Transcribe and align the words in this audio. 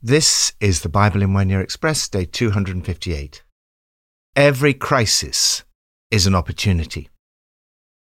This 0.00 0.52
is 0.60 0.82
the 0.82 0.88
Bible 0.88 1.22
in 1.22 1.32
One 1.34 1.48
Year 1.48 1.60
Express, 1.60 2.08
day 2.08 2.24
258. 2.24 3.42
Every 4.36 4.72
crisis 4.72 5.64
is 6.12 6.24
an 6.24 6.36
opportunity. 6.36 7.08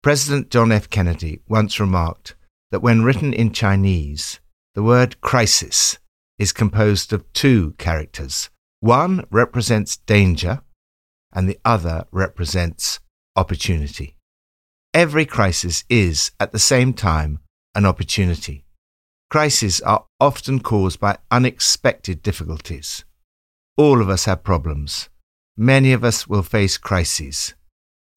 President 0.04 0.52
John 0.52 0.72
F. 0.72 0.92
Kennedy 0.92 1.42
once 1.50 1.80
remarked 1.80 2.36
that 2.70 2.84
when 2.84 3.02
written 3.02 3.34
in 3.34 3.52
Chinese, 3.52 4.40
the 4.76 4.84
word 4.84 5.22
crisis 5.22 5.98
is 6.38 6.54
composed 6.54 7.14
of 7.14 7.34
two 7.34 7.72
characters. 7.80 8.52
One 8.82 9.26
represents 9.32 9.98
danger, 9.98 10.62
and 11.34 11.50
the 11.50 11.58
other 11.66 12.06
represents 12.12 13.00
opportunity. 13.36 14.18
Every 14.94 15.26
crisis 15.26 15.84
is, 15.90 16.30
at 16.40 16.52
the 16.52 16.60
same 16.60 16.94
time, 16.94 17.40
an 17.74 17.88
opportunity. 17.88 18.66
Crises 19.32 19.80
are 19.80 20.08
often 20.20 20.60
caused 20.60 21.00
by 21.00 21.18
unexpected 21.32 22.22
difficulties. 22.22 23.06
All 23.78 24.02
of 24.02 24.10
us 24.10 24.26
have 24.26 24.44
problems. 24.44 25.08
Many 25.56 25.94
of 25.94 26.04
us 26.04 26.28
will 26.28 26.44
face 26.44 26.78
crises. 26.78 27.54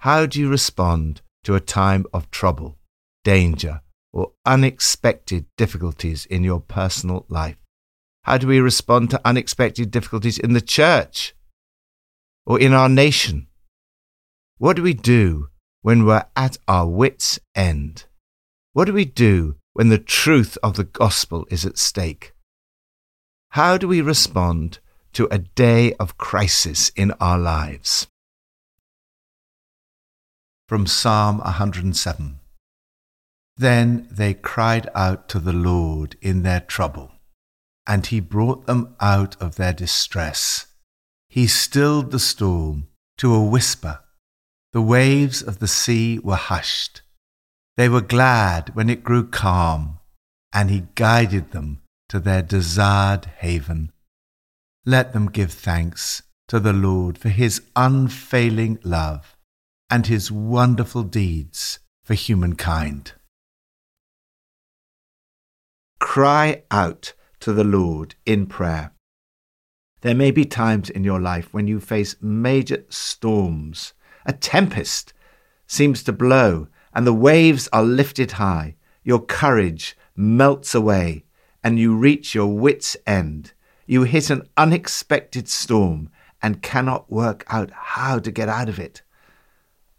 How 0.00 0.26
do 0.26 0.40
you 0.40 0.48
respond 0.48 1.22
to 1.44 1.54
a 1.54 1.60
time 1.60 2.04
of 2.12 2.32
trouble, 2.32 2.78
danger, 3.22 3.82
or 4.12 4.32
unexpected 4.44 5.46
difficulties 5.56 6.26
in 6.26 6.42
your 6.42 6.58
personal 6.58 7.26
life? 7.28 7.58
How 8.24 8.36
do 8.36 8.48
we 8.48 8.58
respond 8.58 9.10
to 9.10 9.20
unexpected 9.24 9.92
difficulties 9.92 10.36
in 10.36 10.52
the 10.52 10.60
church 10.60 11.32
or 12.44 12.58
in 12.58 12.72
our 12.72 12.88
nation? 12.88 13.46
What 14.58 14.74
do 14.74 14.82
we 14.82 14.94
do 14.94 15.50
when 15.80 16.06
we're 16.06 16.26
at 16.34 16.56
our 16.66 16.88
wits' 16.88 17.38
end? 17.54 18.06
What 18.72 18.86
do 18.86 18.92
we 18.92 19.04
do 19.04 19.54
when 19.74 19.88
the 19.88 19.98
truth 19.98 20.56
of 20.62 20.76
the 20.76 20.84
gospel 20.84 21.46
is 21.50 21.66
at 21.66 21.76
stake? 21.76 22.32
How 23.50 23.76
do 23.76 23.86
we 23.86 24.00
respond 24.00 24.78
to 25.12 25.28
a 25.30 25.38
day 25.38 25.92
of 25.94 26.16
crisis 26.16 26.90
in 26.96 27.10
our 27.20 27.38
lives? 27.38 28.06
From 30.68 30.86
Psalm 30.86 31.38
107 31.38 32.38
Then 33.56 34.08
they 34.10 34.32
cried 34.32 34.88
out 34.94 35.28
to 35.28 35.38
the 35.38 35.52
Lord 35.52 36.16
in 36.22 36.42
their 36.42 36.60
trouble, 36.60 37.12
and 37.86 38.06
he 38.06 38.20
brought 38.20 38.66
them 38.66 38.96
out 39.00 39.36
of 39.42 39.56
their 39.56 39.72
distress. 39.72 40.66
He 41.28 41.46
stilled 41.48 42.12
the 42.12 42.20
storm 42.20 42.88
to 43.18 43.34
a 43.34 43.44
whisper. 43.44 44.00
The 44.72 44.82
waves 44.82 45.42
of 45.42 45.58
the 45.58 45.68
sea 45.68 46.18
were 46.20 46.36
hushed. 46.36 47.02
They 47.76 47.88
were 47.88 48.00
glad 48.00 48.74
when 48.74 48.88
it 48.88 49.02
grew 49.02 49.26
calm, 49.26 49.98
and 50.52 50.70
he 50.70 50.86
guided 50.94 51.50
them 51.50 51.80
to 52.08 52.20
their 52.20 52.42
desired 52.42 53.26
haven. 53.38 53.90
Let 54.86 55.12
them 55.12 55.30
give 55.30 55.52
thanks 55.52 56.22
to 56.48 56.60
the 56.60 56.72
Lord 56.72 57.18
for 57.18 57.30
his 57.30 57.62
unfailing 57.74 58.78
love 58.84 59.36
and 59.90 60.06
his 60.06 60.30
wonderful 60.30 61.02
deeds 61.02 61.80
for 62.04 62.14
humankind. 62.14 63.12
Cry 65.98 66.62
out 66.70 67.14
to 67.40 67.52
the 67.52 67.64
Lord 67.64 68.14
in 68.24 68.46
prayer. 68.46 68.92
There 70.02 70.14
may 70.14 70.30
be 70.30 70.44
times 70.44 70.90
in 70.90 71.02
your 71.02 71.20
life 71.20 71.52
when 71.52 71.66
you 71.66 71.80
face 71.80 72.14
major 72.20 72.84
storms. 72.88 73.94
A 74.26 74.32
tempest 74.32 75.12
seems 75.66 76.02
to 76.02 76.12
blow 76.12 76.68
and 76.94 77.06
the 77.06 77.12
waves 77.12 77.68
are 77.72 77.82
lifted 77.82 78.32
high. 78.32 78.76
Your 79.02 79.20
courage 79.20 79.96
melts 80.16 80.74
away, 80.74 81.24
and 81.62 81.78
you 81.78 81.96
reach 81.96 82.34
your 82.34 82.46
wits' 82.46 82.96
end. 83.06 83.52
You 83.86 84.04
hit 84.04 84.30
an 84.30 84.48
unexpected 84.56 85.48
storm 85.48 86.10
and 86.40 86.62
cannot 86.62 87.10
work 87.10 87.44
out 87.48 87.70
how 87.70 88.18
to 88.18 88.30
get 88.30 88.48
out 88.48 88.68
of 88.68 88.78
it. 88.78 89.02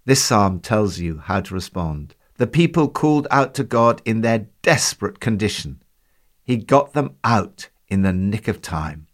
This 0.05 0.23
psalm 0.23 0.59
tells 0.59 0.99
you 0.99 1.19
how 1.19 1.41
to 1.41 1.53
respond. 1.53 2.15
The 2.37 2.47
people 2.47 2.89
called 2.89 3.27
out 3.31 3.53
to 3.55 3.63
God 3.63 4.01
in 4.05 4.21
their 4.21 4.47
desperate 4.61 5.19
condition. 5.19 5.81
He 6.43 6.57
got 6.57 6.93
them 6.93 7.15
out 7.23 7.69
in 7.87 8.01
the 8.01 8.13
nick 8.13 8.47
of 8.47 8.61
time. 8.61 9.07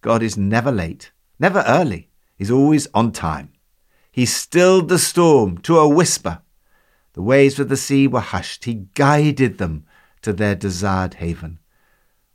God 0.00 0.22
is 0.22 0.36
never 0.36 0.72
late, 0.72 1.12
never 1.38 1.64
early. 1.66 2.08
He's 2.36 2.50
always 2.50 2.88
on 2.94 3.12
time. 3.12 3.52
He 4.10 4.26
stilled 4.26 4.88
the 4.88 4.98
storm 4.98 5.58
to 5.58 5.78
a 5.78 5.88
whisper 5.88 6.41
the 7.14 7.22
waves 7.22 7.58
of 7.58 7.68
the 7.68 7.76
sea 7.76 8.06
were 8.06 8.20
hushed. 8.20 8.64
He 8.64 8.86
guided 8.94 9.58
them 9.58 9.84
to 10.22 10.32
their 10.32 10.54
desired 10.54 11.14
haven. 11.14 11.58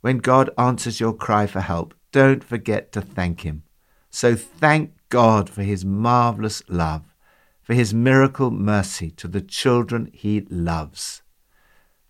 When 0.00 0.18
God 0.18 0.50
answers 0.56 1.00
your 1.00 1.12
cry 1.12 1.46
for 1.46 1.60
help, 1.60 1.94
don't 2.12 2.44
forget 2.44 2.92
to 2.92 3.00
thank 3.00 3.40
Him. 3.40 3.64
So 4.10 4.36
thank 4.36 4.92
God 5.08 5.50
for 5.50 5.62
His 5.62 5.84
marvelous 5.84 6.62
love, 6.68 7.14
for 7.62 7.74
His 7.74 7.92
miracle 7.92 8.50
mercy 8.50 9.10
to 9.12 9.26
the 9.26 9.40
children 9.40 10.10
He 10.12 10.42
loves. 10.48 11.22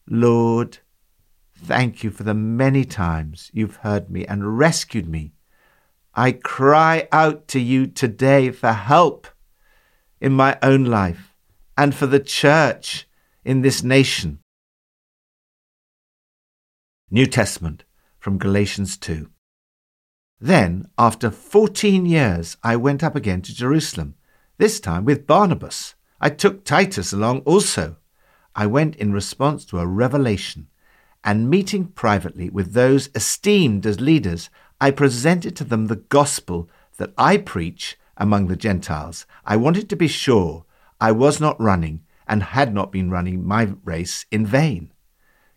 Lord, 0.06 0.78
thank 1.56 2.04
you 2.04 2.10
for 2.10 2.22
the 2.22 2.34
many 2.34 2.84
times 2.84 3.50
you've 3.54 3.76
heard 3.76 4.10
me 4.10 4.26
and 4.26 4.58
rescued 4.58 5.08
me. 5.08 5.32
I 6.14 6.32
cry 6.32 7.08
out 7.12 7.48
to 7.48 7.60
you 7.60 7.86
today 7.86 8.50
for 8.50 8.72
help 8.72 9.26
in 10.20 10.32
my 10.32 10.58
own 10.62 10.84
life 10.84 11.27
and 11.78 11.94
for 11.94 12.08
the 12.08 12.18
church 12.18 13.08
in 13.44 13.62
this 13.62 13.84
nation. 13.84 14.40
New 17.08 17.24
Testament 17.24 17.84
from 18.18 18.36
Galatians 18.36 18.96
2. 18.96 19.30
Then, 20.40 20.88
after 20.98 21.30
fourteen 21.30 22.04
years, 22.04 22.56
I 22.64 22.74
went 22.74 23.04
up 23.04 23.14
again 23.14 23.42
to 23.42 23.54
Jerusalem, 23.54 24.16
this 24.58 24.80
time 24.80 25.04
with 25.04 25.26
Barnabas. 25.26 25.94
I 26.20 26.30
took 26.30 26.64
Titus 26.64 27.12
along 27.12 27.40
also. 27.40 27.96
I 28.56 28.66
went 28.66 28.96
in 28.96 29.12
response 29.12 29.64
to 29.66 29.78
a 29.78 29.86
revelation, 29.86 30.66
and 31.22 31.48
meeting 31.48 31.86
privately 31.86 32.50
with 32.50 32.72
those 32.72 33.08
esteemed 33.14 33.86
as 33.86 34.00
leaders, 34.00 34.50
I 34.80 34.90
presented 34.90 35.54
to 35.56 35.64
them 35.64 35.86
the 35.86 36.02
gospel 36.10 36.68
that 36.96 37.14
I 37.16 37.36
preach 37.36 37.96
among 38.16 38.48
the 38.48 38.56
Gentiles. 38.56 39.26
I 39.44 39.56
wanted 39.56 39.88
to 39.90 39.96
be 39.96 40.08
sure 40.08 40.64
I 41.00 41.12
was 41.12 41.40
not 41.40 41.60
running 41.60 42.02
and 42.26 42.42
had 42.42 42.74
not 42.74 42.92
been 42.92 43.10
running 43.10 43.46
my 43.46 43.72
race 43.84 44.26
in 44.30 44.44
vain. 44.44 44.92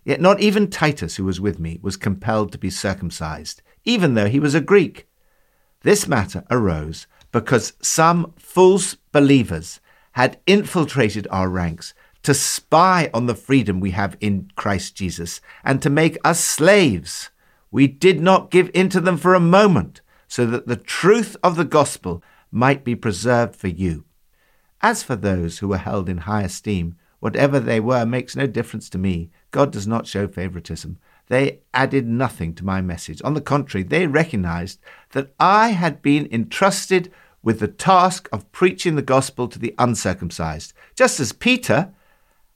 Yet 0.04 0.22
not 0.22 0.40
even 0.40 0.70
Titus, 0.70 1.18
who 1.18 1.26
was 1.26 1.42
with 1.42 1.60
me, 1.60 1.80
was 1.82 1.98
compelled 1.98 2.52
to 2.52 2.58
be 2.58 2.70
circumcised, 2.70 3.62
even 3.84 4.14
though 4.14 4.28
he 4.28 4.40
was 4.40 4.56
a 4.56 4.62
Greek. 4.62 5.08
This 5.82 6.08
matter 6.08 6.44
arose 6.50 7.08
because 7.32 7.74
some 7.82 8.34
false 8.38 8.96
believers 9.12 9.80
had 10.14 10.40
infiltrated 10.46 11.28
our 11.32 11.50
ranks 11.50 11.94
to 12.24 12.34
spy 12.34 13.10
on 13.14 13.26
the 13.26 13.36
freedom 13.36 13.80
we 13.80 13.92
have 13.92 14.18
in 14.20 14.52
Christ 14.56 14.96
Jesus 14.96 15.42
and 15.64 15.82
to 15.82 15.90
make 15.90 16.18
us 16.24 16.40
slaves. 16.40 17.30
We 17.72 17.88
did 17.88 18.22
not 18.22 18.52
give 18.52 18.70
in 18.74 18.90
to 18.90 19.02
them 19.02 19.18
for 19.18 19.34
a 19.34 19.40
moment, 19.40 20.02
so 20.28 20.46
that 20.46 20.68
the 20.68 20.76
truth 20.76 21.36
of 21.44 21.56
the 21.56 21.66
gospel 21.66 22.22
might 22.52 22.84
be 22.84 22.96
preserved 22.96 23.56
for 23.56 23.70
you. 23.70 24.06
As 24.82 25.04
for 25.04 25.16
those 25.16 25.60
who 25.60 25.68
were 25.68 25.78
held 25.78 26.10
in 26.10 26.20
high 26.20 26.44
esteem, 26.44 26.96
whatever 27.20 27.60
they 27.60 27.80
were 27.80 28.06
makes 28.06 28.36
no 28.36 28.48
difference 28.48 28.90
to 28.90 28.98
me. 28.98 29.30
God 29.52 29.72
does 29.72 29.88
not 29.88 30.08
show 30.08 30.28
favoritism. 30.28 30.98
They 31.28 31.60
added 31.74 32.08
nothing 32.08 32.54
to 32.56 32.66
my 32.66 32.82
message. 32.82 33.22
On 33.24 33.36
the 33.36 33.42
contrary, 33.42 33.84
they 33.84 34.08
recognized 34.08 34.80
that 35.12 35.34
I 35.40 35.70
had 35.70 36.02
been 36.02 36.28
entrusted 36.32 37.12
with 37.44 37.60
the 37.60 37.68
task 37.68 38.28
of 38.32 38.52
preaching 38.52 38.96
the 38.96 39.02
gospel 39.02 39.48
to 39.48 39.60
the 39.60 39.74
uncircumcised, 39.78 40.74
just 40.96 41.20
as 41.20 41.32
Peter 41.32 41.94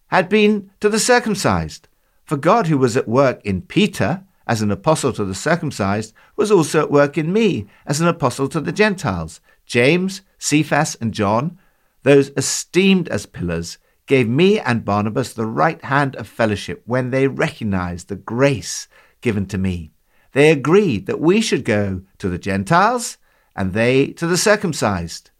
had 0.07 0.29
been 0.29 0.69
to 0.79 0.89
the 0.89 0.99
circumcised. 0.99 1.87
For 2.25 2.37
God, 2.37 2.67
who 2.67 2.77
was 2.77 2.97
at 2.97 3.07
work 3.07 3.41
in 3.45 3.61
Peter 3.61 4.23
as 4.47 4.61
an 4.61 4.71
apostle 4.71 5.13
to 5.13 5.25
the 5.25 5.35
circumcised, 5.35 6.13
was 6.35 6.51
also 6.51 6.81
at 6.81 6.91
work 6.91 7.17
in 7.17 7.31
me 7.31 7.67
as 7.85 8.01
an 8.01 8.07
apostle 8.07 8.47
to 8.49 8.59
the 8.59 8.71
Gentiles. 8.71 9.41
James, 9.65 10.21
Cephas, 10.37 10.95
and 10.99 11.13
John 11.13 11.57
those 12.05 12.29
esteemed 12.37 13.09
as 13.09 13.25
pillars, 13.25 13.79
gave 14.05 14.29
me 14.29 14.59
and 14.59 14.85
Barnabas 14.85 15.33
the 15.33 15.47
right 15.47 15.83
hand 15.83 16.15
of 16.17 16.27
fellowship 16.27 16.83
when 16.85 17.09
they 17.09 17.27
recognized 17.27 18.07
the 18.07 18.15
grace 18.15 18.87
given 19.21 19.47
to 19.47 19.57
me. 19.57 19.91
They 20.33 20.51
agreed 20.51 21.07
that 21.07 21.19
we 21.19 21.41
should 21.41 21.65
go 21.65 22.03
to 22.19 22.29
the 22.29 22.37
Gentiles 22.37 23.17
and 23.55 23.73
they 23.73 24.09
to 24.13 24.27
the 24.27 24.37
circumcised. 24.37 25.31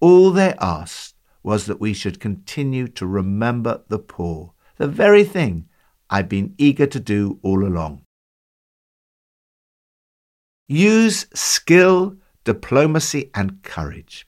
All 0.00 0.32
they 0.32 0.54
asked 0.60 1.14
was 1.44 1.66
that 1.66 1.78
we 1.78 1.94
should 1.94 2.18
continue 2.18 2.88
to 2.88 3.06
remember 3.06 3.84
the 3.86 4.00
poor, 4.00 4.54
the 4.76 4.88
very 4.88 5.22
thing 5.22 5.68
I've 6.10 6.28
been 6.28 6.56
eager 6.58 6.88
to 6.88 6.98
do 6.98 7.38
all 7.42 7.64
along. 7.64 8.02
Use 10.66 11.26
skill, 11.32 12.16
diplomacy, 12.42 13.30
and 13.34 13.62
courage. 13.62 14.27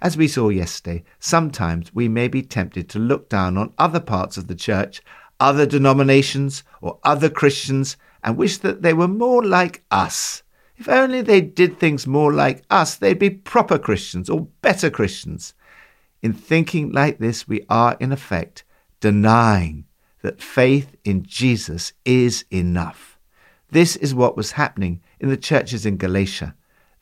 As 0.00 0.16
we 0.16 0.28
saw 0.28 0.50
yesterday, 0.50 1.04
sometimes 1.18 1.94
we 1.94 2.06
may 2.08 2.28
be 2.28 2.42
tempted 2.42 2.88
to 2.90 2.98
look 2.98 3.30
down 3.30 3.56
on 3.56 3.72
other 3.78 4.00
parts 4.00 4.36
of 4.36 4.46
the 4.46 4.54
church 4.54 5.02
other 5.38 5.66
denominations 5.66 6.64
or 6.80 6.98
other 7.02 7.28
Christians 7.28 7.96
and 8.22 8.36
wish 8.36 8.58
that 8.58 8.82
they 8.82 8.92
were 8.92 9.08
more 9.08 9.44
like 9.44 9.84
us. 9.90 10.42
If 10.76 10.88
only 10.88 11.22
they 11.22 11.40
did 11.40 11.78
things 11.78 12.06
more 12.06 12.32
like 12.32 12.64
us, 12.70 12.96
they'd 12.96 13.18
be 13.18 13.30
proper 13.30 13.78
Christians 13.78 14.28
or 14.28 14.48
better 14.62 14.90
Christians. 14.90 15.54
In 16.22 16.32
thinking 16.32 16.90
like 16.92 17.18
this, 17.18 17.46
we 17.46 17.64
are, 17.68 17.96
in 18.00 18.12
effect, 18.12 18.64
denying 19.00 19.84
that 20.22 20.42
faith 20.42 20.96
in 21.04 21.22
Jesus 21.22 21.92
is 22.04 22.44
enough. 22.50 23.18
This 23.70 23.96
is 23.96 24.14
what 24.14 24.36
was 24.36 24.52
happening 24.52 25.00
in 25.20 25.28
the 25.28 25.36
churches 25.36 25.86
in 25.86 25.96
Galatia. 25.96 26.54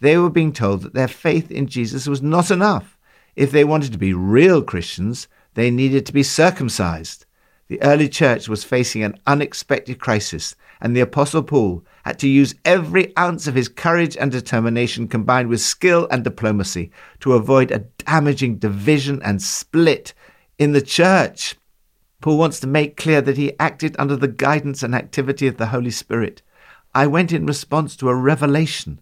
They 0.04 0.18
were 0.18 0.28
being 0.28 0.52
told 0.52 0.82
that 0.82 0.92
their 0.92 1.08
faith 1.08 1.50
in 1.50 1.66
Jesus 1.66 2.06
was 2.06 2.20
not 2.20 2.50
enough. 2.50 2.98
If 3.36 3.50
they 3.50 3.64
wanted 3.64 3.90
to 3.92 3.98
be 3.98 4.12
real 4.12 4.60
Christians, 4.60 5.28
they 5.54 5.70
needed 5.70 6.04
to 6.04 6.12
be 6.12 6.22
circumcised. 6.22 7.24
The 7.68 7.80
early 7.80 8.10
church 8.10 8.46
was 8.46 8.64
facing 8.64 9.02
an 9.02 9.18
unexpected 9.26 9.98
crisis, 9.98 10.56
and 10.82 10.94
the 10.94 11.00
Apostle 11.00 11.42
Paul 11.42 11.86
had 12.04 12.18
to 12.18 12.28
use 12.28 12.54
every 12.66 13.16
ounce 13.16 13.46
of 13.46 13.54
his 13.54 13.70
courage 13.70 14.14
and 14.14 14.30
determination 14.30 15.08
combined 15.08 15.48
with 15.48 15.62
skill 15.62 16.06
and 16.10 16.22
diplomacy 16.22 16.90
to 17.20 17.32
avoid 17.32 17.70
a 17.70 17.86
damaging 18.04 18.56
division 18.56 19.22
and 19.22 19.40
split 19.40 20.12
in 20.58 20.72
the 20.72 20.82
church. 20.82 21.56
Paul 22.20 22.36
wants 22.36 22.60
to 22.60 22.66
make 22.66 22.98
clear 22.98 23.22
that 23.22 23.38
he 23.38 23.58
acted 23.58 23.96
under 23.98 24.16
the 24.16 24.28
guidance 24.28 24.82
and 24.82 24.94
activity 24.94 25.46
of 25.46 25.56
the 25.56 25.68
Holy 25.68 25.90
Spirit. 25.90 26.42
I 26.94 27.06
went 27.06 27.32
in 27.32 27.46
response 27.46 27.96
to 27.96 28.10
a 28.10 28.14
revelation. 28.14 29.00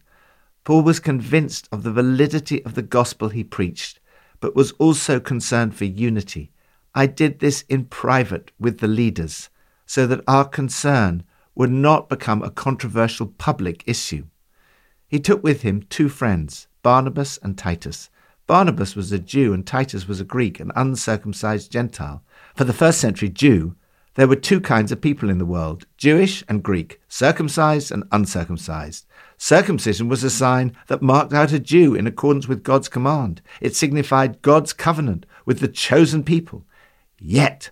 Paul 0.64 0.82
was 0.82 1.00
convinced 1.00 1.68
of 1.72 1.82
the 1.82 1.92
validity 1.92 2.64
of 2.64 2.74
the 2.74 2.82
gospel 2.82 3.30
he 3.30 3.42
preached, 3.42 3.98
but 4.40 4.54
was 4.54 4.72
also 4.72 5.18
concerned 5.18 5.74
for 5.74 5.84
unity. 5.84 6.52
I 6.94 7.06
did 7.06 7.38
this 7.38 7.62
in 7.68 7.86
private 7.86 8.52
with 8.58 8.78
the 8.78 8.88
leaders 8.88 9.48
so 9.86 10.06
that 10.06 10.22
our 10.28 10.44
concern 10.44 11.24
would 11.54 11.70
not 11.70 12.08
become 12.08 12.42
a 12.42 12.50
controversial 12.50 13.26
public 13.26 13.82
issue. 13.86 14.24
He 15.08 15.20
took 15.20 15.42
with 15.42 15.62
him 15.62 15.82
two 15.82 16.08
friends, 16.08 16.68
Barnabas 16.82 17.38
and 17.42 17.58
Titus. 17.58 18.08
Barnabas 18.46 18.96
was 18.96 19.12
a 19.12 19.18
Jew 19.18 19.52
and 19.52 19.66
Titus 19.66 20.08
was 20.08 20.20
a 20.20 20.24
Greek, 20.24 20.60
an 20.60 20.72
uncircumcised 20.74 21.70
Gentile. 21.70 22.22
For 22.54 22.64
the 22.64 22.72
first 22.72 23.00
century 23.00 23.28
Jew, 23.28 23.74
there 24.14 24.28
were 24.28 24.36
two 24.36 24.60
kinds 24.60 24.92
of 24.92 25.00
people 25.00 25.30
in 25.30 25.38
the 25.38 25.46
world 25.46 25.86
Jewish 25.96 26.44
and 26.48 26.62
Greek, 26.62 27.00
circumcised 27.08 27.90
and 27.90 28.04
uncircumcised. 28.12 29.06
Circumcision 29.38 30.08
was 30.08 30.22
a 30.22 30.30
sign 30.30 30.76
that 30.88 31.02
marked 31.02 31.32
out 31.32 31.52
a 31.52 31.58
Jew 31.58 31.94
in 31.94 32.06
accordance 32.06 32.46
with 32.46 32.62
God's 32.62 32.88
command. 32.88 33.40
It 33.60 33.74
signified 33.74 34.42
God's 34.42 34.72
covenant 34.72 35.26
with 35.46 35.60
the 35.60 35.68
chosen 35.68 36.22
people. 36.22 36.64
Yet, 37.18 37.70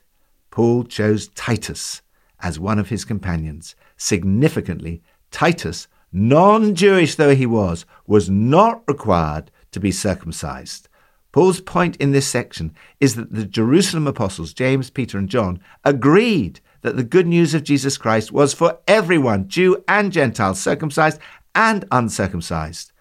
Paul 0.51 0.85
chose 0.85 1.29
Titus 1.29 2.03
as 2.41 2.59
one 2.59 2.79
of 2.79 2.89
his 2.89 3.05
companions. 3.05 3.75
Significantly, 3.97 5.03
Titus, 5.31 5.89
non 6.13 6.75
Jewish 6.75 7.15
though 7.15 7.35
he 7.35 7.47
was, 7.47 7.85
was 8.07 8.31
not 8.31 8.83
required 8.89 9.51
to 9.73 9.81
be 9.81 9.93
circumcised. 9.93 10.89
Paul's 11.33 11.61
point 11.61 11.97
in 11.97 12.13
this 12.13 12.27
section 12.27 12.75
is 12.99 13.15
that 13.15 13.33
the 13.33 13.45
Jerusalem 13.45 14.07
apostles, 14.07 14.53
James, 14.53 14.91
Peter, 14.91 15.17
and 15.17 15.29
John, 15.29 15.61
agreed 15.85 16.61
that 16.83 16.97
the 16.97 17.05
good 17.05 17.27
news 17.27 17.55
of 17.55 17.63
Jesus 17.63 17.97
Christ 17.97 18.33
was 18.33 18.55
for 18.55 18.79
everyone, 18.89 19.49
Jew 19.49 19.85
and 19.87 20.13
Gentile, 20.13 20.55
circumcised 20.55 21.21
and 21.55 21.85
uncircumcised. 21.91 22.93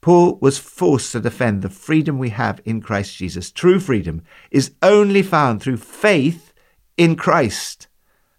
Paul 0.00 0.36
was 0.42 0.58
forced 0.58 1.12
to 1.12 1.20
defend 1.20 1.62
the 1.62 1.70
freedom 1.70 2.18
we 2.18 2.28
have 2.30 2.60
in 2.66 2.82
Christ 2.82 3.16
Jesus. 3.16 3.50
True 3.50 3.80
freedom 3.80 4.22
is 4.50 4.72
only 4.82 5.22
found 5.22 5.62
through 5.62 5.78
faith 5.78 6.52
in 6.98 7.16
Christ. 7.16 7.88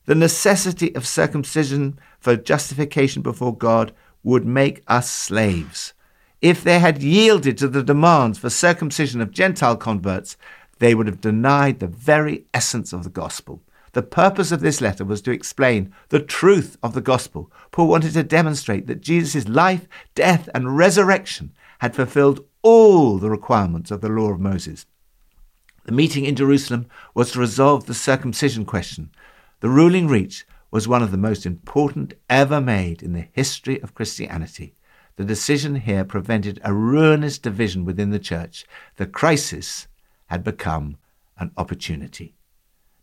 The 0.06 0.13
necessity 0.13 0.94
of 0.94 1.07
circumcision 1.07 1.98
for 2.19 2.36
justification 2.36 3.24
before 3.24 3.57
God 3.57 3.94
would 4.22 4.45
make 4.45 4.83
us 4.88 5.10
slaves. 5.10 5.95
If 6.46 6.64
they 6.64 6.78
had 6.78 7.02
yielded 7.02 7.58
to 7.58 7.68
the 7.68 7.82
demands 7.82 8.38
for 8.38 8.52
circumcision 8.52 9.20
of 9.20 9.32
Gentile 9.32 9.76
converts, 9.76 10.38
they 10.78 10.94
would 10.94 11.08
have 11.08 11.20
denied 11.20 11.80
the 11.80 11.88
very 11.88 12.46
essence 12.54 12.94
of 12.94 13.04
the 13.04 13.10
gospel. 13.10 13.64
The 13.94 14.04
purpose 14.04 14.52
of 14.52 14.60
this 14.60 14.80
letter 14.80 15.04
was 15.04 15.24
to 15.24 15.32
explain 15.32 15.92
the 16.10 16.20
truth 16.20 16.78
of 16.84 16.94
the 16.94 17.02
gospel. 17.02 17.52
Paul 17.72 17.88
wanted 17.88 18.14
to 18.14 18.22
demonstrate 18.22 18.86
that 18.86 19.02
Jesus' 19.02 19.48
life, 19.48 19.88
death, 20.14 20.48
and 20.54 20.78
resurrection 20.78 21.52
had 21.80 21.96
fulfilled 21.96 22.46
all 22.62 23.18
the 23.18 23.32
requirements 23.32 23.90
of 23.90 24.02
the 24.02 24.10
law 24.10 24.30
of 24.30 24.40
Moses. 24.40 24.86
The 25.86 25.94
meeting 25.94 26.26
in 26.26 26.36
Jerusalem 26.36 26.86
was 27.16 27.32
to 27.32 27.40
resolve 27.40 27.88
the 27.88 27.96
circumcision 27.96 28.66
question. 28.66 29.10
The 29.62 29.70
ruling 29.70 30.08
reached 30.08 30.46
was 30.70 30.88
one 30.88 31.02
of 31.02 31.10
the 31.10 31.18
most 31.18 31.48
important 31.48 32.14
ever 32.30 32.62
made 32.62 33.02
in 33.02 33.14
the 33.14 33.30
history 33.34 33.82
of 33.82 33.96
Christianity. 33.96 34.75
The 35.18 35.24
decision 35.24 35.76
here 35.76 36.04
prevented 36.04 36.60
a 36.64 36.74
ruinous 36.74 37.38
division 37.38 37.86
within 37.86 38.10
the 38.10 38.20
church. 38.20 38.66
The 38.98 39.06
crisis 39.06 39.88
had 40.28 40.44
become 40.44 40.98
an 41.38 41.52
opportunity. 41.58 42.36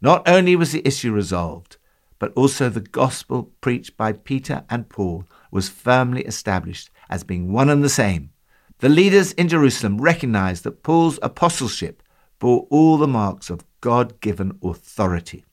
Not 0.01 0.29
only 0.29 0.55
was 0.57 0.73
the 0.73 0.87
issue 0.87 1.13
resolved, 1.13 1.79
but 2.19 2.33
also 2.35 2.69
the 2.69 2.81
gospel 2.81 3.51
preached 3.61 3.97
by 3.97 4.13
Peter 4.13 4.65
and 4.69 4.89
Paul 4.89 5.25
was 5.51 5.69
firmly 5.69 6.23
established 6.23 6.91
as 7.09 7.25
being 7.25 7.53
one 7.53 7.71
and 7.71 7.83
the 7.83 7.89
same. 7.89 8.31
The 8.79 8.89
leaders 8.89 9.33
in 9.33 9.49
Jerusalem 9.49 10.01
recognized 10.01 10.65
that 10.65 10.83
Paul's 10.83 11.19
apostleship 11.23 12.03
bore 12.39 12.67
all 12.69 12.99
the 12.99 13.09
marks 13.09 13.49
of 13.49 13.65
God 13.81 14.21
given 14.21 14.59
authority. 14.63 15.45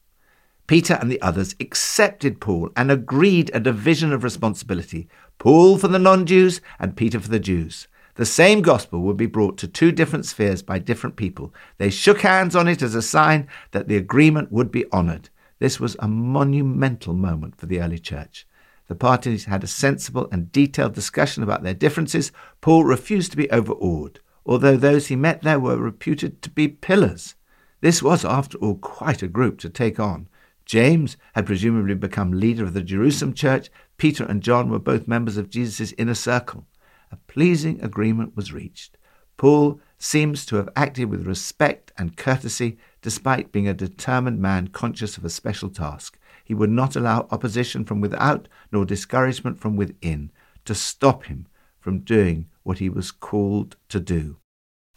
Peter 0.70 1.00
and 1.02 1.10
the 1.12 1.20
others 1.20 1.56
accepted 1.60 2.40
Paul 2.40 2.70
and 2.76 2.92
agreed 2.92 3.50
a 3.56 3.60
division 3.60 4.14
of 4.14 4.24
responsibility 4.24 5.10
Paul 5.40 5.80
for 5.80 5.88
the 5.88 5.98
non 5.98 6.28
Jews 6.28 6.62
and 6.78 6.96
Peter 6.96 7.20
for 7.20 7.28
the 7.28 7.40
Jews. 7.40 7.88
The 8.14 8.26
same 8.28 8.62
gospel 8.62 9.02
would 9.02 9.18
be 9.18 9.26
brought 9.26 9.58
to 9.58 9.68
two 9.68 9.92
different 9.92 10.28
spheres 10.28 10.62
by 10.62 10.78
different 10.78 11.16
people. 11.16 11.52
They 11.80 11.90
shook 11.90 12.22
hands 12.22 12.56
on 12.56 12.68
it 12.68 12.84
as 12.84 12.94
a 12.94 13.02
sign 13.02 13.48
that 13.72 13.88
the 13.88 13.98
agreement 13.98 14.52
would 14.52 14.72
be 14.72 14.86
honoured. 14.94 15.32
This 15.58 15.80
was 15.80 15.96
a 15.98 16.08
monumental 16.08 17.16
moment 17.16 17.56
for 17.56 17.66
the 17.66 17.82
early 17.82 17.98
church. 17.98 18.46
The 18.90 18.94
parties 18.94 19.46
had 19.46 19.64
a 19.64 19.68
sensible 19.68 20.30
and 20.32 20.52
detailed 20.52 20.94
discussion 20.94 21.42
about 21.42 21.64
their 21.64 21.74
differences. 21.74 22.32
Paul 22.62 22.84
refused 22.84 23.32
to 23.32 23.38
be 23.38 23.50
overawed, 23.50 24.20
although 24.46 24.78
those 24.78 25.08
he 25.08 25.16
met 25.16 25.42
there 25.42 25.60
were 25.60 25.78
reputed 25.78 26.44
to 26.44 26.52
be 26.52 26.68
pillars. 26.68 27.34
This 27.82 28.04
was, 28.04 28.24
after 28.24 28.56
all, 28.60 28.76
quite 28.76 29.24
a 29.24 29.28
group 29.28 29.58
to 29.62 29.70
take 29.72 30.00
on. 30.00 30.28
James 30.70 31.18
had 31.34 31.48
presumably 31.48 31.96
become 31.96 32.32
leader 32.32 32.64
of 32.64 32.76
the 32.76 32.84
Jerusalem 32.84 33.34
church. 33.34 33.72
Peter 33.98 34.24
and 34.24 34.44
John 34.44 34.70
were 34.70 34.78
both 34.78 35.08
members 35.08 35.36
of 35.36 35.50
Jesus' 35.50 35.96
inner 35.98 36.14
circle. 36.14 36.68
A 37.12 37.16
pleasing 37.16 37.82
agreement 37.82 38.36
was 38.36 38.54
reached. 38.54 38.96
Paul 39.36 39.82
seems 39.98 40.46
to 40.46 40.58
have 40.58 40.70
acted 40.76 41.10
with 41.10 41.26
respect 41.26 41.92
and 41.98 42.16
courtesy 42.16 42.78
despite 43.02 43.52
being 43.52 43.68
a 43.68 43.74
determined 43.74 44.40
man 44.40 44.68
conscious 44.68 45.18
of 45.18 45.26
a 45.26 45.30
special 45.32 45.72
task. 45.72 46.20
He 46.46 46.54
would 46.54 46.70
not 46.70 46.96
allow 46.96 47.28
opposition 47.32 47.84
from 47.84 48.00
without 48.00 48.48
nor 48.72 48.86
discouragement 48.86 49.60
from 49.60 49.76
within 49.76 50.32
to 50.66 50.76
stop 50.76 51.24
him 51.24 51.48
from 51.80 52.02
doing 52.02 52.46
what 52.62 52.78
he 52.78 52.90
was 52.90 53.10
called 53.10 53.76
to 53.88 54.00
do. 54.00 54.38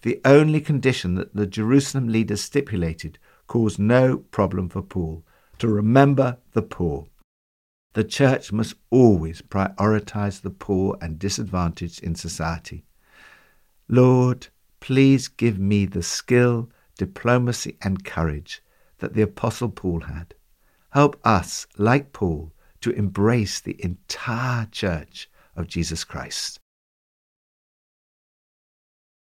The 0.02 0.20
only 0.26 0.60
condition 0.60 1.14
that 1.14 1.34
the 1.34 1.46
Jerusalem 1.46 2.08
leaders 2.08 2.42
stipulated 2.42 3.18
caused 3.46 3.78
no 3.78 4.18
problem 4.18 4.68
for 4.68 4.82
Paul 4.82 5.24
to 5.62 5.68
remember 5.68 6.38
the 6.54 6.60
poor. 6.60 7.06
The 7.92 8.02
church 8.02 8.50
must 8.50 8.74
always 8.90 9.42
prioritize 9.42 10.42
the 10.42 10.50
poor 10.50 10.98
and 11.00 11.20
disadvantaged 11.20 12.02
in 12.02 12.16
society. 12.16 12.84
Lord, 13.86 14.48
please 14.80 15.28
give 15.28 15.60
me 15.60 15.86
the 15.86 16.02
skill, 16.02 16.68
diplomacy, 16.98 17.76
and 17.80 18.04
courage 18.04 18.60
that 18.98 19.14
the 19.14 19.22
Apostle 19.22 19.68
Paul 19.68 20.00
had. 20.00 20.34
Help 20.90 21.20
us, 21.24 21.68
like 21.78 22.12
Paul, 22.12 22.52
to 22.80 22.90
embrace 22.90 23.60
the 23.60 23.80
entire 23.84 24.66
church 24.66 25.30
of 25.54 25.68
Jesus 25.68 26.02
Christ. 26.02 26.58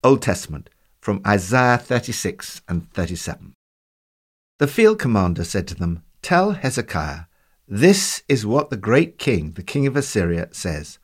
Old 0.03 0.21
Testament 0.21 0.69
from 1.01 1.19
Isaiah 1.25 1.79
36 1.79 2.61
and 2.69 2.87
37. 2.93 3.53
The 4.59 4.67
field 4.67 4.99
commander 4.99 5.43
said 5.43 5.67
to 5.69 5.73
them, 5.75 6.03
Tell 6.27 6.51
Hezekiah, 6.51 7.21
this 7.69 8.21
is 8.27 8.45
what 8.45 8.69
the 8.69 8.75
great 8.75 9.17
king, 9.17 9.53
the 9.53 9.63
king 9.63 9.87
of 9.87 9.95
Assyria, 9.95 10.49
says. 10.51 10.99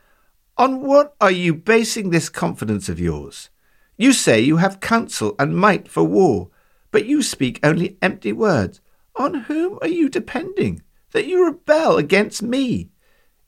On 0.57 0.81
what 0.81 1.15
are 1.21 1.31
you 1.31 1.53
basing 1.53 2.09
this 2.09 2.27
confidence 2.27 2.89
of 2.89 2.99
yours? 2.99 3.49
You 3.95 4.11
say 4.11 4.41
you 4.41 4.57
have 4.57 4.81
counsel 4.81 5.33
and 5.39 5.55
might 5.55 5.87
for 5.87 6.03
war, 6.03 6.49
but 6.91 7.05
you 7.05 7.21
speak 7.21 7.61
only 7.63 7.97
empty 8.01 8.33
words. 8.33 8.81
On 9.15 9.45
whom 9.45 9.79
are 9.81 9.87
you 9.87 10.09
depending, 10.09 10.83
that 11.13 11.25
you 11.25 11.45
rebel 11.45 11.95
against 11.95 12.43
me? 12.43 12.89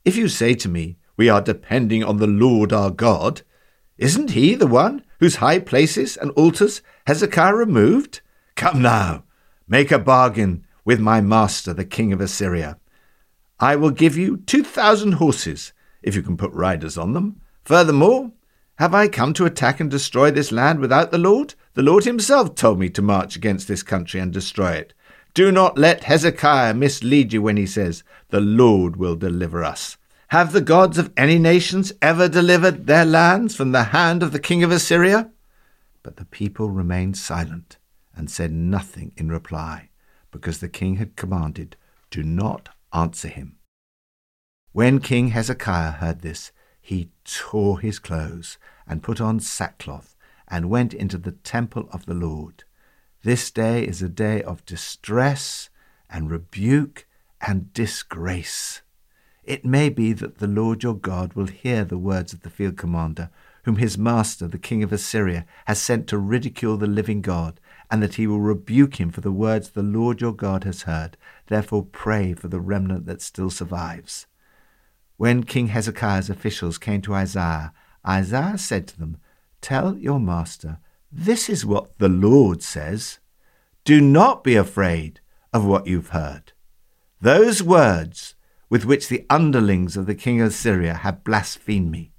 If 0.05 0.15
you 0.15 0.29
say 0.29 0.53
to 0.53 0.69
me, 0.69 0.95
We 1.17 1.27
are 1.27 1.41
depending 1.41 2.05
on 2.05 2.19
the 2.19 2.25
Lord 2.25 2.71
our 2.71 2.89
God, 2.89 3.41
isn't 3.97 4.31
he 4.31 4.55
the 4.55 4.65
one 4.65 5.03
whose 5.19 5.43
high 5.43 5.59
places 5.59 6.15
and 6.15 6.31
altars 6.37 6.81
Hezekiah 7.05 7.53
removed? 7.53 8.21
Come 8.55 8.81
now, 8.81 9.25
make 9.67 9.91
a 9.91 9.99
bargain 9.99 10.64
with 10.85 10.99
my 10.99 11.19
master, 11.19 11.73
the 11.73 11.83
king 11.83 12.13
of 12.13 12.21
Assyria. 12.21 12.77
I 13.59 13.75
will 13.75 13.91
give 13.91 14.15
you 14.15 14.37
two 14.37 14.63
thousand 14.63 15.13
horses, 15.13 15.73
if 16.01 16.15
you 16.15 16.21
can 16.21 16.37
put 16.37 16.53
riders 16.53 16.97
on 16.97 17.13
them. 17.13 17.41
Furthermore, 17.65 18.31
have 18.75 18.93
I 18.93 19.07
come 19.07 19.33
to 19.33 19.45
attack 19.45 19.79
and 19.79 19.89
destroy 19.89 20.31
this 20.31 20.51
land 20.51 20.79
without 20.79 21.11
the 21.11 21.17
Lord? 21.17 21.55
The 21.73 21.83
Lord 21.83 22.03
himself 22.03 22.55
told 22.55 22.79
me 22.79 22.89
to 22.89 23.01
march 23.01 23.35
against 23.35 23.67
this 23.67 23.83
country 23.83 24.19
and 24.19 24.31
destroy 24.31 24.73
it. 24.73 24.93
Do 25.33 25.51
not 25.51 25.77
let 25.77 26.05
Hezekiah 26.05 26.73
mislead 26.73 27.33
you 27.33 27.41
when 27.41 27.57
he 27.57 27.65
says, 27.65 28.03
The 28.29 28.39
Lord 28.39 28.95
will 28.95 29.15
deliver 29.15 29.63
us. 29.63 29.97
Have 30.29 30.51
the 30.51 30.61
gods 30.61 30.97
of 30.97 31.13
any 31.15 31.39
nations 31.39 31.93
ever 32.01 32.27
delivered 32.27 32.87
their 32.87 33.05
lands 33.05 33.55
from 33.55 33.71
the 33.71 33.85
hand 33.85 34.23
of 34.23 34.31
the 34.31 34.39
king 34.39 34.63
of 34.63 34.71
Assyria? 34.71 35.31
But 36.03 36.17
the 36.17 36.25
people 36.25 36.69
remained 36.69 37.17
silent 37.17 37.77
and 38.15 38.29
said 38.29 38.51
nothing 38.51 39.11
in 39.17 39.29
reply, 39.29 39.89
because 40.35 40.59
the 40.59 40.67
king 40.67 40.97
had 40.97 41.15
commanded, 41.15 41.77
Do 42.11 42.21
not 42.21 42.67
answer 42.91 43.29
him. 43.29 43.57
When 44.73 44.99
King 44.99 45.29
Hezekiah 45.29 45.93
heard 45.93 46.19
this, 46.19 46.51
he 46.81 47.11
tore 47.23 47.79
his 47.79 47.99
clothes 47.99 48.57
and 48.85 49.01
put 49.01 49.21
on 49.21 49.39
sackcloth 49.39 50.17
and 50.49 50.69
went 50.69 50.93
into 50.93 51.17
the 51.17 51.31
temple 51.31 51.87
of 51.93 52.05
the 52.05 52.13
Lord. 52.13 52.65
This 53.23 53.49
day 53.49 53.85
is 53.85 54.01
a 54.01 54.09
day 54.09 54.43
of 54.43 54.65
distress 54.65 55.69
and 56.09 56.29
rebuke 56.29 57.07
and 57.39 57.71
disgrace. 57.71 58.81
It 59.45 59.63
may 59.63 59.87
be 59.89 60.11
that 60.11 60.39
the 60.39 60.47
Lord 60.47 60.83
your 60.83 60.95
God 60.95 61.33
will 61.33 61.47
hear 61.47 61.85
the 61.85 61.97
words 61.97 62.33
of 62.33 62.41
the 62.41 62.49
field 62.49 62.75
commander, 62.75 63.29
whom 63.63 63.77
his 63.77 63.97
master, 63.97 64.47
the 64.47 64.59
king 64.59 64.83
of 64.83 64.91
Assyria, 64.91 65.45
has 65.65 65.81
sent 65.81 66.07
to 66.07 66.17
ridicule 66.17 66.75
the 66.75 66.87
living 66.87 67.21
God, 67.21 67.61
and 67.89 68.01
that 68.01 68.15
he 68.15 68.27
will 68.27 68.39
rebuke 68.39 68.99
him 68.99 69.11
for 69.11 69.21
the 69.21 69.31
words 69.31 69.69
the 69.69 69.83
Lord 69.83 70.21
your 70.21 70.33
God 70.33 70.63
has 70.63 70.83
heard. 70.83 71.17
Therefore 71.47 71.83
pray 71.83 72.33
for 72.33 72.47
the 72.47 72.59
remnant 72.59 73.05
that 73.05 73.21
still 73.21 73.49
survives. 73.49 74.27
When 75.17 75.43
King 75.43 75.67
Hezekiah's 75.67 76.29
officials 76.29 76.77
came 76.77 77.01
to 77.03 77.13
Isaiah, 77.13 77.73
Isaiah 78.07 78.57
said 78.57 78.87
to 78.87 78.99
them, 78.99 79.17
Tell 79.61 79.97
your 79.97 80.19
master, 80.19 80.79
this 81.11 81.49
is 81.49 81.65
what 81.65 81.97
the 81.97 82.09
Lord 82.09 82.61
says. 82.61 83.19
Do 83.83 84.01
not 84.01 84.43
be 84.43 84.55
afraid 84.55 85.21
of 85.53 85.65
what 85.65 85.87
you've 85.87 86.09
heard. 86.09 86.51
Those 87.21 87.63
words 87.63 88.35
with 88.69 88.83
which 88.83 89.07
the 89.07 89.25
underlings 89.29 89.95
of 89.95 90.05
the 90.05 90.15
king 90.15 90.41
of 90.41 90.47
Assyria 90.47 90.95
have 90.95 91.23
blasphemed 91.23 91.91
me. 91.91 92.11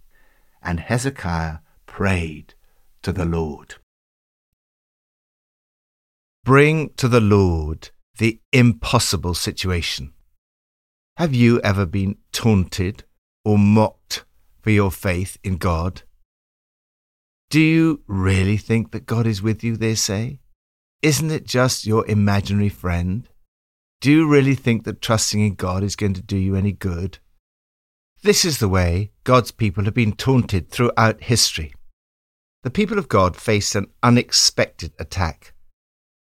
And 0.62 0.80
Hezekiah 0.80 1.58
prayed 1.85 2.54
to 3.02 3.12
the 3.12 3.25
Lord. 3.25 3.76
Bring 6.47 6.91
to 6.91 7.09
the 7.09 7.21
Lord 7.21 7.91
the 8.19 8.41
impossible 8.53 9.35
situation. 9.35 10.12
Have 11.17 11.35
you 11.35 11.61
ever 11.62 11.85
been 11.85 12.19
taunted 12.31 13.03
or 13.45 13.59
mocked 13.59 14.25
for 14.61 14.71
your 14.71 14.93
faith 14.93 15.38
in 15.43 15.57
God? 15.57 16.03
Do 17.50 17.59
you 17.59 18.05
really 18.07 18.59
think 18.59 18.93
that 18.93 19.07
God 19.07 19.26
is 19.26 19.43
with 19.43 19.65
you, 19.65 19.76
they 19.76 19.97
say? 19.97 20.38
Isn't 21.03 21.33
it 21.33 21.47
just 21.49 21.85
your 21.85 22.07
imaginary 22.07 22.69
friend? 22.69 23.29
Do 24.00 24.12
you 24.12 24.29
really 24.29 24.55
think 24.55 24.85
that 24.85 25.03
trusting 25.03 25.41
in 25.41 25.57
God 25.57 25.83
is 25.83 25.97
going 25.97 26.15
to 26.15 26.23
do 26.23 26.37
you 26.37 26.55
any 26.55 26.71
good? 26.71 27.19
This 28.23 28.45
is 28.45 28.59
the 28.59 28.69
way 28.69 29.11
God's 29.25 29.50
people 29.50 29.83
have 29.87 29.95
been 29.95 30.12
taunted 30.12 30.71
throughout 30.71 31.25
history. 31.25 31.75
The 32.62 32.71
people 32.71 32.99
of 32.99 33.09
God 33.09 33.35
faced 33.35 33.75
an 33.75 33.88
unexpected 34.05 34.93
attack. 35.00 35.53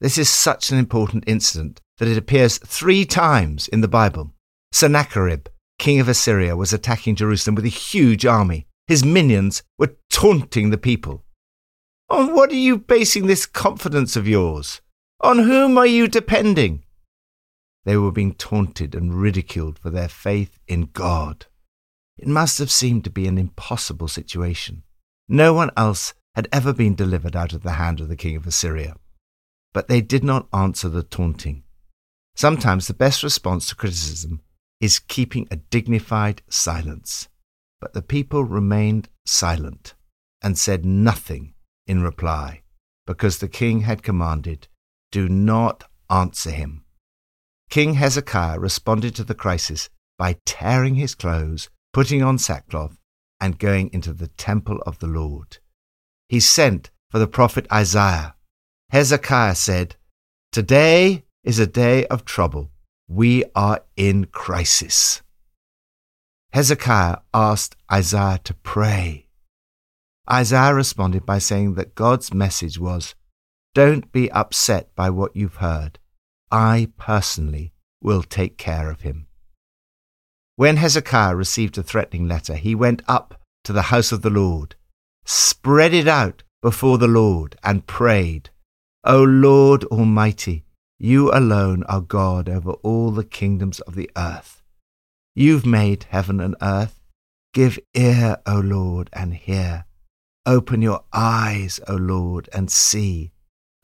This 0.01 0.19
is 0.19 0.29
such 0.29 0.71
an 0.71 0.79
important 0.79 1.25
incident 1.27 1.81
that 1.99 2.09
it 2.09 2.19
appears 2.19 2.59
three 2.59 3.05
times 3.07 3.67
in 3.69 3.81
the 3.81 3.89
Bible. 3.89 4.33
Sennacherib, 4.73 5.47
king 5.79 6.01
of 6.01 6.09
Assyria, 6.09 6.55
was 6.55 6.73
attacking 6.73 7.17
Jerusalem 7.17 7.55
with 7.55 7.65
a 7.65 7.69
huge 7.69 8.27
army. 8.27 8.67
His 8.87 9.05
minions 9.05 9.63
were 9.79 9.97
taunting 10.11 10.71
the 10.71 10.79
people. 10.79 11.25
On 12.11 12.35
what 12.35 12.51
are 12.51 12.57
you 12.57 12.77
basing 12.77 13.27
this 13.27 13.47
confidence 13.47 14.17
of 14.17 14.29
yours? 14.29 14.81
On 15.23 15.39
whom 15.39 15.79
are 15.79 15.87
you 15.87 16.07
depending? 16.09 16.85
They 17.85 17.97
were 17.97 18.13
being 18.13 18.35
taunted 18.35 18.95
and 18.95 19.15
ridiculed 19.15 19.79
for 19.79 19.91
their 19.91 20.09
faith 20.09 20.59
in 20.69 20.91
God. 20.93 21.47
It 22.19 22.29
must 22.29 22.59
have 22.59 22.71
seemed 22.71 23.05
to 23.05 23.11
be 23.11 23.27
an 23.27 23.39
impossible 23.39 24.09
situation. 24.09 24.83
No 25.29 25.55
one 25.55 25.71
else 25.77 26.13
had 26.35 26.49
ever 26.53 26.73
been 26.73 26.95
delivered 26.95 27.35
out 27.35 27.53
of 27.53 27.63
the 27.63 27.73
hand 27.73 28.01
of 28.01 28.09
the 28.09 28.17
king 28.17 28.37
of 28.37 28.47
Assyria. 28.47 28.97
But 29.77 29.89
they 29.89 30.01
did 30.01 30.25
not 30.25 30.49
answer 30.55 30.89
the 30.89 31.03
taunting. 31.03 31.63
Sometimes 32.35 32.87
the 32.87 32.95
best 32.95 33.23
response 33.23 33.69
to 33.69 33.77
criticism 33.77 34.41
is 34.81 34.99
keeping 34.99 35.47
a 35.51 35.57
dignified 35.57 36.41
silence. 36.49 37.29
But 37.79 37.93
the 37.93 38.01
people 38.01 38.43
remained 38.43 39.11
silent 39.27 39.93
and 40.43 40.57
said 40.57 40.87
nothing 40.87 41.53
in 41.87 42.01
reply, 42.01 42.63
because 43.07 43.37
the 43.37 43.51
king 43.51 43.83
had 43.83 44.03
commanded, 44.03 44.69
Do 45.13 45.29
not 45.29 45.85
answer 46.09 46.53
him. 46.53 46.87
King 47.69 47.97
Hezekiah 47.97 48.59
responded 48.59 49.15
to 49.17 49.25
the 49.25 49.35
crisis 49.35 49.91
by 50.17 50.39
tearing 50.47 50.95
his 50.95 51.15
clothes, 51.15 51.69
putting 51.93 52.23
on 52.23 52.39
sackcloth, 52.39 52.97
and 53.43 53.59
going 53.59 53.91
into 53.93 54.15
the 54.15 54.29
temple 54.29 54.79
of 54.87 55.01
the 55.01 55.07
Lord. 55.07 55.59
He 56.31 56.41
sent 56.41 56.89
for 57.11 57.19
the 57.19 57.29
prophet 57.29 57.67
Isaiah. 57.71 58.36
Hezekiah 58.91 59.55
said, 59.57 59.97
Today 60.53 61.25
is 61.43 61.59
a 61.59 61.67
day 61.67 62.07
of 62.07 62.25
trouble 62.25 62.71
we 63.09 63.45
are 63.55 63.81
in 63.97 64.27
crisis. 64.27 65.23
Hezekiah 66.53 67.19
asked 67.35 67.77
Isaiah 67.93 68.41
to 68.45 68.55
pray. 68.55 69.27
Isaiah 70.31 70.75
responded 70.75 71.27
by 71.27 71.39
saying 71.39 71.75
that 71.75 71.95
God's 71.95 72.33
message 72.33 72.79
was 72.79 73.15
Don't 73.75 74.11
be 74.13 74.31
upset 74.31 74.95
by 74.95 75.11
what 75.11 75.37
you've 75.37 75.57
heard. 75.57 75.99
I 76.51 76.89
personally 76.97 77.73
will 78.01 78.23
take 78.23 78.57
care 78.57 78.91
of 78.91 79.03
him. 79.03 79.27
When 80.57 80.79
Hezekiah 80.79 81.37
received 81.37 81.77
a 81.77 81.83
threatening 81.83 82.27
letter, 82.27 82.55
he 82.55 82.75
went 82.75 83.03
up 83.07 83.41
to 83.65 83.73
the 83.73 83.91
house 83.93 84.11
of 84.11 84.23
the 84.23 84.31
Lord, 84.31 84.75
spread 85.25 85.93
it 85.93 86.09
out 86.09 86.43
before 86.63 86.99
the 86.99 87.09
Lord, 87.09 87.57
and 87.63 87.87
prayed, 87.87 88.51
O 89.09 89.23
Lord 89.23 89.85
Almighty, 89.85 90.65
you 90.99 91.31
alone 91.33 91.85
are 91.85 92.01
God 92.01 92.49
over 92.49 92.73
all 92.83 93.13
the 93.13 93.23
kingdoms 93.23 93.79
of 93.79 93.95
the 93.95 94.11
earth. 94.17 94.65
You've 95.33 95.65
made 95.65 96.07
heaven 96.11 96.41
and 96.41 96.57
earth. 96.61 97.01
Give 97.55 97.79
ear, 97.95 98.39
O 98.47 98.59
Lord, 98.59 99.09
and 99.13 99.33
hear. 99.33 99.85
Open 100.45 100.83
your 100.83 101.05
eyes, 101.13 101.79
O 101.87 101.95
Lord, 101.95 102.49
and 102.53 102.69
see. 102.69 103.31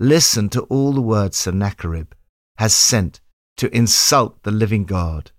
Listen 0.00 0.48
to 0.48 0.62
all 0.62 0.92
the 0.92 1.00
words 1.00 1.36
Sennacherib 1.36 2.14
has 2.56 2.74
sent 2.74 3.20
to 3.58 3.72
insult 3.72 4.42
the 4.42 4.50
living 4.50 4.84
God. 4.84 5.30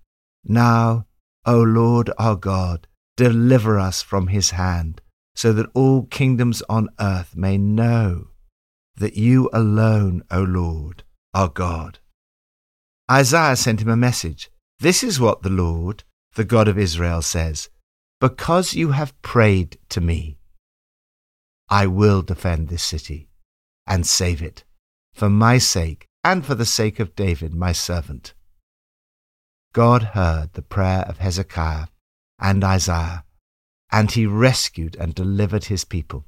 Now, 0.46 1.04
O 1.44 1.60
Lord 1.60 2.10
our 2.18 2.36
God, 2.36 2.86
deliver 3.18 3.78
us 3.78 4.00
from 4.00 4.28
his 4.28 4.52
hand, 4.52 5.02
so 5.34 5.52
that 5.52 5.70
all 5.74 6.04
kingdoms 6.04 6.62
on 6.70 6.88
earth 6.98 7.36
may 7.36 7.58
know 7.58 8.28
that 8.96 9.16
you 9.16 9.50
alone, 9.52 10.22
O 10.30 10.42
Lord, 10.42 11.02
are 11.32 11.48
God. 11.48 11.98
Isaiah 13.10 13.56
sent 13.56 13.82
him 13.82 13.88
a 13.88 13.96
message. 13.96 14.50
This 14.78 15.02
is 15.02 15.20
what 15.20 15.42
the 15.42 15.50
Lord, 15.50 16.04
the 16.36 16.44
God 16.44 16.68
of 16.68 16.78
Israel, 16.78 17.22
says 17.22 17.68
Because 18.20 18.74
you 18.74 18.92
have 18.92 19.20
prayed 19.22 19.78
to 19.90 20.00
me, 20.00 20.38
I 21.68 21.86
will 21.86 22.22
defend 22.22 22.68
this 22.68 22.82
city 22.82 23.28
and 23.86 24.06
save 24.06 24.42
it, 24.42 24.64
for 25.12 25.28
my 25.28 25.58
sake 25.58 26.06
and 26.22 26.44
for 26.44 26.54
the 26.54 26.66
sake 26.66 27.00
of 27.00 27.14
David, 27.14 27.54
my 27.54 27.72
servant. 27.72 28.34
God 29.72 30.02
heard 30.14 30.52
the 30.52 30.62
prayer 30.62 31.04
of 31.08 31.18
Hezekiah 31.18 31.88
and 32.38 32.62
Isaiah, 32.62 33.24
and 33.90 34.10
he 34.10 34.24
rescued 34.24 34.96
and 34.96 35.14
delivered 35.14 35.64
his 35.64 35.84
people. 35.84 36.24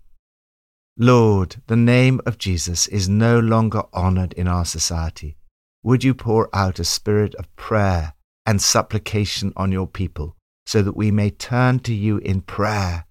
Lord, 0.98 1.56
the 1.66 1.76
name 1.76 2.22
of 2.24 2.38
Jesus 2.38 2.86
is 2.86 3.06
no 3.06 3.38
longer 3.38 3.82
honored 3.92 4.32
in 4.32 4.48
our 4.48 4.64
society. 4.64 5.36
Would 5.82 6.02
you 6.02 6.14
pour 6.14 6.48
out 6.54 6.78
a 6.78 6.84
spirit 6.84 7.34
of 7.34 7.54
prayer 7.54 8.14
and 8.46 8.62
supplication 8.62 9.52
on 9.56 9.72
your 9.72 9.86
people 9.86 10.36
so 10.64 10.80
that 10.80 10.96
we 10.96 11.10
may 11.10 11.28
turn 11.28 11.80
to 11.80 11.92
you 11.92 12.16
in 12.18 12.40
prayer? 12.40 13.04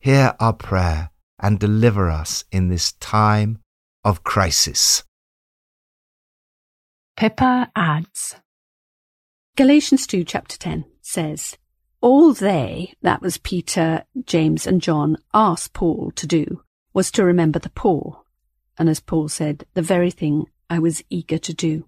Hear 0.00 0.34
our 0.40 0.52
prayer 0.52 1.10
and 1.38 1.60
deliver 1.60 2.10
us 2.10 2.44
in 2.50 2.68
this 2.68 2.90
time 2.92 3.60
of 4.04 4.24
crisis. 4.24 5.04
Pippa 7.16 7.70
adds 7.76 8.34
Galatians 9.56 10.08
2, 10.08 10.24
chapter 10.24 10.58
10 10.58 10.86
says, 11.02 11.56
All 12.00 12.32
they, 12.32 12.94
that 13.02 13.22
was 13.22 13.38
Peter, 13.38 14.02
James, 14.24 14.66
and 14.66 14.82
John, 14.82 15.18
asked 15.32 15.72
Paul 15.72 16.10
to 16.16 16.26
do 16.26 16.62
was 16.94 17.10
to 17.12 17.24
remember 17.24 17.58
the 17.58 17.70
poor, 17.70 18.22
and 18.78 18.88
as 18.88 19.00
Paul 19.00 19.28
said, 19.28 19.64
the 19.74 19.82
very 19.82 20.10
thing 20.10 20.46
I 20.68 20.78
was 20.78 21.02
eager 21.10 21.38
to 21.38 21.54
do. 21.54 21.86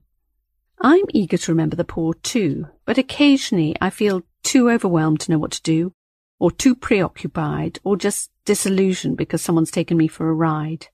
I'm 0.80 1.04
eager 1.12 1.38
to 1.38 1.52
remember 1.52 1.76
the 1.76 1.84
poor 1.84 2.14
too, 2.14 2.66
but 2.84 2.98
occasionally 2.98 3.74
I 3.80 3.90
feel 3.90 4.22
too 4.42 4.70
overwhelmed 4.70 5.20
to 5.20 5.32
know 5.32 5.38
what 5.38 5.52
to 5.52 5.62
do, 5.62 5.92
or 6.38 6.50
too 6.50 6.74
preoccupied, 6.74 7.78
or 7.84 7.96
just 7.96 8.30
disillusioned 8.44 9.16
because 9.16 9.40
someone's 9.40 9.70
taken 9.70 9.96
me 9.96 10.08
for 10.08 10.28
a 10.28 10.34
ride. 10.34 10.88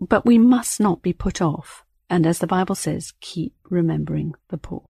But 0.00 0.26
we 0.26 0.38
must 0.38 0.80
not 0.80 1.02
be 1.02 1.12
put 1.12 1.40
off, 1.40 1.84
and 2.08 2.26
as 2.26 2.38
the 2.38 2.46
Bible 2.46 2.74
says, 2.74 3.14
keep 3.20 3.54
remembering 3.70 4.34
the 4.48 4.58
poor. 4.58 4.84